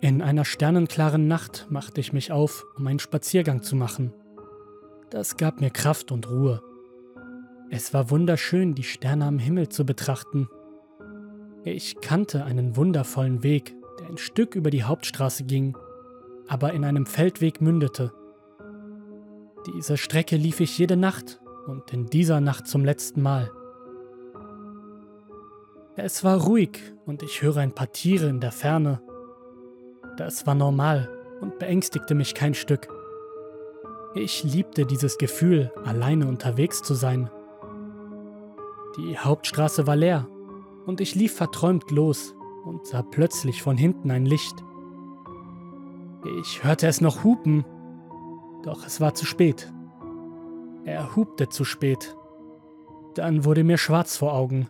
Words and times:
In 0.00 0.22
einer 0.22 0.44
sternenklaren 0.44 1.26
Nacht 1.26 1.66
machte 1.70 2.00
ich 2.00 2.12
mich 2.12 2.30
auf, 2.30 2.64
um 2.76 2.86
einen 2.86 3.00
Spaziergang 3.00 3.64
zu 3.64 3.74
machen. 3.74 4.12
Das 5.10 5.36
gab 5.36 5.60
mir 5.60 5.70
Kraft 5.70 6.12
und 6.12 6.30
Ruhe. 6.30 6.62
Es 7.68 7.92
war 7.92 8.08
wunderschön, 8.08 8.76
die 8.76 8.84
Sterne 8.84 9.24
am 9.24 9.40
Himmel 9.40 9.70
zu 9.70 9.84
betrachten. 9.84 10.48
Ich 11.64 12.00
kannte 12.00 12.44
einen 12.44 12.76
wundervollen 12.76 13.42
Weg, 13.42 13.74
der 13.98 14.06
ein 14.06 14.18
Stück 14.18 14.54
über 14.54 14.70
die 14.70 14.84
Hauptstraße 14.84 15.42
ging, 15.42 15.76
aber 16.46 16.74
in 16.74 16.84
einem 16.84 17.04
Feldweg 17.04 17.60
mündete. 17.60 18.12
Diese 19.66 19.96
Strecke 19.96 20.36
lief 20.36 20.60
ich 20.60 20.78
jede 20.78 20.96
Nacht 20.96 21.40
und 21.66 21.92
in 21.92 22.06
dieser 22.06 22.40
Nacht 22.40 22.68
zum 22.68 22.84
letzten 22.84 23.20
Mal. 23.20 23.50
Es 25.96 26.22
war 26.22 26.40
ruhig 26.40 26.78
und 27.04 27.24
ich 27.24 27.42
höre 27.42 27.56
ein 27.56 27.74
paar 27.74 27.90
Tiere 27.90 28.28
in 28.28 28.38
der 28.38 28.52
Ferne 28.52 29.02
das 30.18 30.46
war 30.46 30.54
normal 30.54 31.08
und 31.40 31.58
beängstigte 31.58 32.14
mich 32.14 32.34
kein 32.34 32.54
Stück. 32.54 32.88
Ich 34.14 34.42
liebte 34.42 34.84
dieses 34.84 35.16
Gefühl, 35.16 35.72
alleine 35.84 36.26
unterwegs 36.26 36.82
zu 36.82 36.94
sein. 36.94 37.30
Die 38.96 39.16
Hauptstraße 39.16 39.86
war 39.86 39.96
leer 39.96 40.26
und 40.86 41.00
ich 41.00 41.14
lief 41.14 41.36
verträumt 41.36 41.90
los 41.90 42.34
und 42.64 42.86
sah 42.86 43.02
plötzlich 43.02 43.62
von 43.62 43.76
hinten 43.76 44.10
ein 44.10 44.26
Licht. 44.26 44.64
Ich 46.40 46.64
hörte 46.64 46.88
es 46.88 47.00
noch 47.00 47.22
hupen, 47.22 47.64
doch 48.64 48.84
es 48.84 49.00
war 49.00 49.14
zu 49.14 49.24
spät. 49.24 49.72
Er 50.84 51.14
hupte 51.14 51.48
zu 51.48 51.64
spät. 51.64 52.16
Dann 53.14 53.44
wurde 53.44 53.62
mir 53.62 53.78
schwarz 53.78 54.16
vor 54.16 54.34
Augen. 54.34 54.68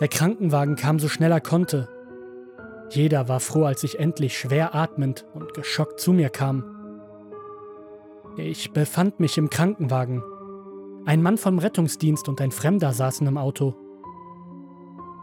Der 0.00 0.08
Krankenwagen 0.08 0.76
kam 0.76 0.98
so 0.98 1.08
schnell 1.08 1.32
er 1.32 1.40
konnte 1.40 1.88
jeder 2.90 3.28
war 3.28 3.40
froh, 3.40 3.64
als 3.64 3.82
ich 3.84 3.98
endlich 3.98 4.38
schwer 4.38 4.74
atmend 4.74 5.26
und 5.34 5.54
geschockt 5.54 6.00
zu 6.00 6.12
mir 6.12 6.30
kam. 6.30 6.64
Ich 8.36 8.72
befand 8.72 9.20
mich 9.20 9.38
im 9.38 9.50
Krankenwagen. 9.50 10.22
Ein 11.06 11.22
Mann 11.22 11.38
vom 11.38 11.58
Rettungsdienst 11.58 12.28
und 12.28 12.40
ein 12.40 12.50
Fremder 12.50 12.92
saßen 12.92 13.26
im 13.26 13.38
Auto. 13.38 13.74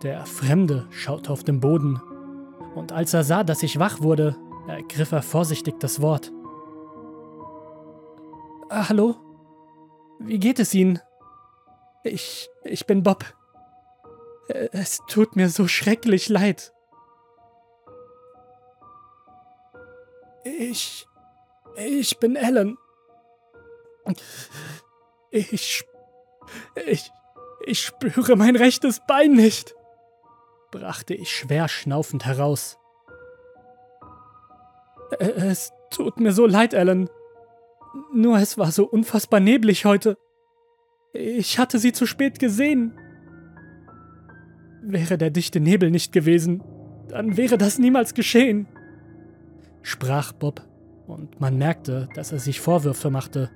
Der 0.01 0.25
Fremde 0.25 0.87
schaute 0.89 1.31
auf 1.31 1.43
den 1.43 1.59
Boden, 1.59 2.01
und 2.75 2.91
als 2.91 3.13
er 3.13 3.23
sah, 3.23 3.43
dass 3.43 3.63
ich 3.63 3.79
wach 3.79 4.01
wurde, 4.01 4.35
ergriff 4.67 5.11
er 5.11 5.21
vorsichtig 5.21 5.79
das 5.79 6.01
Wort. 6.01 6.31
Ah, 8.69 8.89
hallo? 8.89 9.15
Wie 10.19 10.39
geht 10.39 10.59
es 10.59 10.73
Ihnen? 10.73 10.99
Ich. 12.03 12.49
ich 12.63 12.85
bin 12.85 13.03
Bob. 13.03 13.23
Es 14.47 14.99
tut 15.07 15.35
mir 15.35 15.49
so 15.49 15.67
schrecklich 15.67 16.29
leid. 16.29 16.73
Ich. 20.43 21.07
Ich 21.75 22.19
bin 22.19 22.35
Ellen. 22.35 22.77
Ich. 25.31 25.83
Ich. 26.85 27.11
Ich 27.65 27.81
spüre 27.81 28.35
mein 28.35 28.55
rechtes 28.55 29.01
Bein 29.07 29.31
nicht, 29.31 29.73
brachte 30.71 31.13
ich 31.13 31.33
schwer 31.33 31.69
schnaufend 31.69 32.25
heraus. 32.25 32.77
Es 35.19 35.71
tut 35.89 36.19
mir 36.19 36.33
so 36.33 36.45
leid, 36.45 36.73
Ellen. 36.73 37.09
Nur 38.11 38.37
es 38.37 38.57
war 38.57 38.71
so 38.71 38.85
unfassbar 38.85 39.39
neblig 39.39 39.85
heute. 39.85 40.17
Ich 41.13 41.57
hatte 41.57 41.79
sie 41.79 41.93
zu 41.93 42.05
spät 42.05 42.39
gesehen. 42.39 42.99
Wäre 44.81 45.17
der 45.17 45.29
dichte 45.29 45.61
Nebel 45.61 45.89
nicht 45.89 46.11
gewesen, 46.11 46.61
dann 47.07 47.37
wäre 47.37 47.57
das 47.57 47.79
niemals 47.79 48.13
geschehen 48.13 48.67
sprach 49.83 50.31
Bob, 50.31 50.63
und 51.05 51.39
man 51.39 51.57
merkte, 51.57 52.07
dass 52.15 52.31
er 52.31 52.39
sich 52.39 52.61
Vorwürfe 52.61 53.11
machte. 53.11 53.51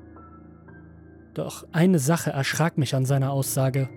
Doch 1.33 1.65
eine 1.71 1.97
Sache 1.97 2.31
erschrak 2.31 2.77
mich 2.77 2.93
an 2.93 3.05
seiner 3.05 3.31
Aussage. 3.31 3.89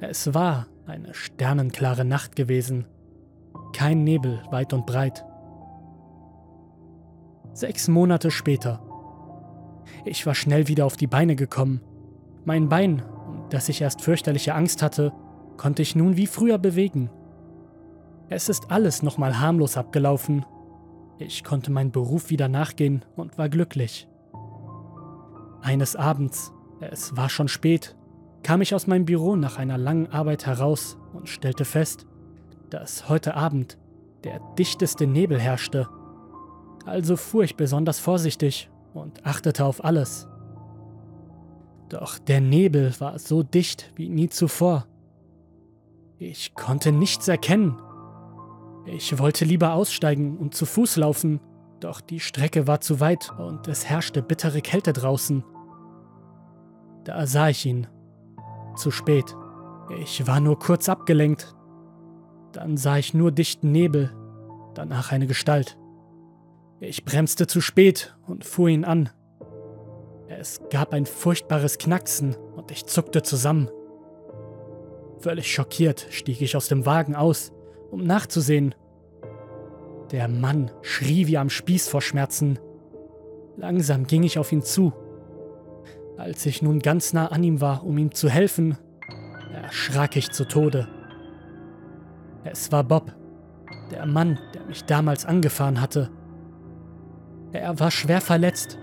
Es 0.00 0.34
war 0.34 0.66
eine 0.86 1.14
sternenklare 1.14 2.04
Nacht 2.04 2.36
gewesen, 2.36 2.86
kein 3.72 4.04
Nebel 4.04 4.42
weit 4.50 4.72
und 4.72 4.86
breit. 4.86 5.24
Sechs 7.52 7.86
Monate 7.86 8.30
später. 8.30 8.82
Ich 10.04 10.26
war 10.26 10.34
schnell 10.34 10.66
wieder 10.66 10.84
auf 10.84 10.96
die 10.96 11.06
Beine 11.06 11.36
gekommen. 11.36 11.80
Mein 12.44 12.68
Bein, 12.68 13.02
das 13.50 13.68
ich 13.68 13.80
erst 13.80 14.02
fürchterliche 14.02 14.54
Angst 14.54 14.82
hatte, 14.82 15.12
konnte 15.56 15.82
ich 15.82 15.94
nun 15.94 16.16
wie 16.16 16.26
früher 16.26 16.58
bewegen. 16.58 17.10
Es 18.28 18.48
ist 18.48 18.70
alles 18.72 19.02
nochmal 19.02 19.38
harmlos 19.38 19.76
abgelaufen 19.76 20.44
ich 21.18 21.44
konnte 21.44 21.70
meinem 21.70 21.92
Beruf 21.92 22.30
wieder 22.30 22.48
nachgehen 22.48 23.04
und 23.16 23.38
war 23.38 23.48
glücklich. 23.48 24.08
Eines 25.62 25.96
Abends, 25.96 26.52
es 26.80 27.16
war 27.16 27.28
schon 27.28 27.48
spät, 27.48 27.96
kam 28.42 28.60
ich 28.60 28.74
aus 28.74 28.86
meinem 28.86 29.04
Büro 29.04 29.36
nach 29.36 29.56
einer 29.56 29.78
langen 29.78 30.08
Arbeit 30.08 30.46
heraus 30.46 30.98
und 31.12 31.28
stellte 31.28 31.64
fest, 31.64 32.06
dass 32.70 33.08
heute 33.08 33.34
Abend 33.34 33.78
der 34.24 34.40
dichteste 34.58 35.06
Nebel 35.06 35.40
herrschte. 35.40 35.88
Also 36.84 37.16
fuhr 37.16 37.44
ich 37.44 37.56
besonders 37.56 38.00
vorsichtig 38.00 38.70
und 38.92 39.24
achtete 39.24 39.64
auf 39.64 39.84
alles. 39.84 40.28
Doch 41.88 42.18
der 42.18 42.40
Nebel 42.40 42.92
war 42.98 43.18
so 43.18 43.42
dicht 43.42 43.92
wie 43.96 44.08
nie 44.08 44.28
zuvor. 44.28 44.86
Ich 46.18 46.54
konnte 46.54 46.92
nichts 46.92 47.28
erkennen 47.28 47.78
ich 48.86 49.18
wollte 49.18 49.44
lieber 49.44 49.72
aussteigen 49.72 50.36
und 50.36 50.54
zu 50.54 50.66
Fuß 50.66 50.96
laufen, 50.96 51.40
doch 51.80 52.00
die 52.00 52.20
Strecke 52.20 52.66
war 52.66 52.80
zu 52.80 53.00
weit 53.00 53.32
und 53.38 53.66
es 53.68 53.86
herrschte 53.86 54.22
bittere 54.22 54.60
Kälte 54.60 54.92
draußen. 54.92 55.44
Da 57.04 57.26
sah 57.26 57.48
ich 57.48 57.64
ihn. 57.66 57.86
Zu 58.76 58.90
spät. 58.90 59.36
Ich 60.00 60.26
war 60.26 60.40
nur 60.40 60.58
kurz 60.58 60.88
abgelenkt. 60.88 61.54
Dann 62.52 62.76
sah 62.76 62.98
ich 62.98 63.14
nur 63.14 63.32
dichten 63.32 63.72
Nebel, 63.72 64.14
danach 64.74 65.12
eine 65.12 65.26
Gestalt. 65.26 65.78
Ich 66.80 67.04
bremste 67.04 67.46
zu 67.46 67.60
spät 67.60 68.16
und 68.26 68.44
fuhr 68.44 68.68
ihn 68.68 68.84
an. 68.84 69.10
Es 70.28 70.60
gab 70.70 70.92
ein 70.92 71.06
furchtbares 71.06 71.78
Knacksen 71.78 72.34
und 72.56 72.70
ich 72.70 72.86
zuckte 72.86 73.22
zusammen. 73.22 73.70
Völlig 75.18 75.52
schockiert 75.52 76.06
stieg 76.10 76.40
ich 76.42 76.56
aus 76.56 76.68
dem 76.68 76.86
Wagen 76.86 77.14
aus 77.14 77.52
um 77.94 78.04
nachzusehen. 78.04 78.74
Der 80.10 80.28
Mann 80.28 80.70
schrie 80.82 81.28
wie 81.28 81.38
am 81.38 81.48
Spieß 81.48 81.88
vor 81.88 82.02
Schmerzen. 82.02 82.58
Langsam 83.56 84.06
ging 84.06 84.24
ich 84.24 84.36
auf 84.38 84.50
ihn 84.50 84.62
zu. 84.62 84.92
Als 86.18 86.44
ich 86.44 86.60
nun 86.60 86.80
ganz 86.80 87.12
nah 87.12 87.28
an 87.28 87.44
ihm 87.44 87.60
war, 87.60 87.84
um 87.84 87.96
ihm 87.96 88.12
zu 88.12 88.28
helfen, 88.28 88.76
erschrak 89.52 90.16
ich 90.16 90.32
zu 90.32 90.46
Tode. 90.46 90.88
Es 92.42 92.70
war 92.72 92.82
Bob, 92.84 93.14
der 93.92 94.06
Mann, 94.06 94.38
der 94.54 94.64
mich 94.64 94.84
damals 94.84 95.24
angefahren 95.24 95.80
hatte. 95.80 96.10
Er 97.52 97.78
war 97.78 97.92
schwer 97.92 98.20
verletzt, 98.20 98.76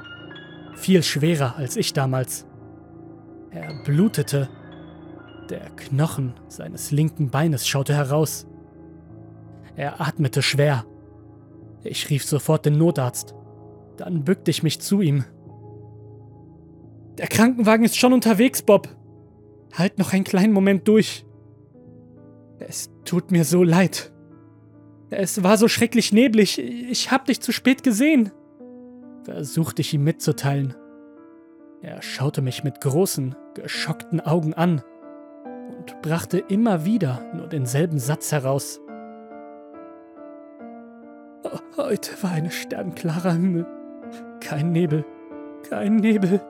viel 0.76 1.04
schwerer 1.04 1.58
als 1.58 1.76
ich 1.76 1.92
damals. 1.92 2.46
Er 3.52 3.84
blutete. 3.84 4.50
Der 5.50 5.70
Knochen 5.76 6.34
seines 6.48 6.92
linken 6.92 7.30
Beines 7.30 7.68
schaute 7.68 7.94
heraus. 7.94 8.48
Er 9.76 10.02
atmete 10.02 10.42
schwer. 10.42 10.86
Ich 11.84 12.10
rief 12.10 12.26
sofort 12.26 12.66
den 12.66 12.78
Notarzt. 12.78 13.34
Dann 13.98 14.24
bückte 14.24 14.52
ich 14.52 14.64
mich 14.64 14.82
zu 14.82 15.02
ihm. 15.02 15.24
Der 17.18 17.28
Krankenwagen 17.28 17.86
ist 17.86 17.98
schon 17.98 18.14
unterwegs, 18.14 18.62
Bob. 18.62 18.90
Halt 19.74 20.00
noch 20.00 20.14
einen 20.14 20.24
kleinen 20.24 20.54
Moment 20.54 20.88
durch. 20.88 21.26
Es 22.60 22.90
tut 23.06 23.32
mir 23.32 23.44
so 23.44 23.64
leid. 23.64 24.12
Es 25.10 25.44
war 25.44 25.58
so 25.58 25.68
schrecklich 25.68 26.14
neblig. 26.14 26.60
Ich 26.60 27.12
hab 27.12 27.26
dich 27.26 27.42
zu 27.42 27.52
spät 27.52 27.84
gesehen. 27.84 28.32
Versuchte 29.24 29.82
ich 29.82 29.94
ihm 29.94 30.04
mitzuteilen. 30.04 30.76
Er 31.82 32.02
schaute 32.02 32.42
mich 32.42 32.64
mit 32.64 32.80
großen, 32.82 33.36
geschockten 33.56 34.22
Augen 34.22 34.54
an 34.54 34.84
und 35.78 36.02
brachte 36.02 36.38
immer 36.38 36.86
wieder 36.86 37.32
nur 37.34 37.48
denselben 37.48 37.98
Satz 37.98 38.32
heraus. 38.32 38.81
Heute 41.76 42.12
war 42.24 42.32
ein 42.32 42.50
sternklarer 42.50 43.34
Himmel. 43.34 43.66
Kein 44.40 44.72
Nebel, 44.72 45.06
kein 45.70 45.98
Nebel. 45.98 46.42